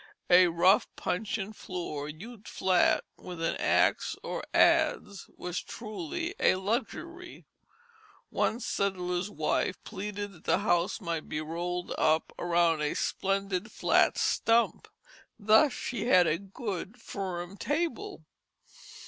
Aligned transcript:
A 0.31 0.47
rough 0.47 0.87
puncheon 0.95 1.53
floor, 1.53 2.07
hewed 2.07 2.47
flat 2.47 3.03
with 3.17 3.39
an 3.39 3.55
axe 3.57 4.15
or 4.23 4.43
adze, 4.51 5.29
was 5.37 5.61
truly 5.61 6.33
a 6.39 6.55
luxury. 6.55 7.45
One 8.31 8.59
settler's 8.61 9.29
wife 9.29 9.77
pleaded 9.83 10.31
that 10.31 10.43
the 10.45 10.57
house 10.65 11.01
might 11.01 11.29
be 11.29 11.39
rolled 11.39 11.93
up 11.99 12.33
around 12.39 12.81
a 12.81 12.95
splendid 12.95 13.71
flat 13.71 14.17
stump; 14.17 14.87
thus 15.37 15.71
she 15.71 16.07
had 16.07 16.25
a 16.25 16.39
good, 16.39 16.99
firm 16.99 17.55
table. 17.55 18.25